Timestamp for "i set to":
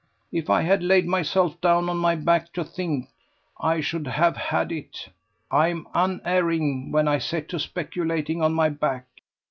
7.07-7.59